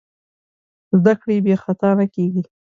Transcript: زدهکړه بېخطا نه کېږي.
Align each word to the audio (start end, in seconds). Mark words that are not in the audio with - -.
زدهکړه 0.97 1.33
بېخطا 1.45 1.89
نه 1.99 2.05
کېږي. 2.13 2.43